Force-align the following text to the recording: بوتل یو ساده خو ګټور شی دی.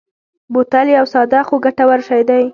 بوتل 0.53 0.87
یو 0.97 1.05
ساده 1.13 1.39
خو 1.47 1.55
ګټور 1.65 1.99
شی 2.07 2.21
دی. 2.29 2.43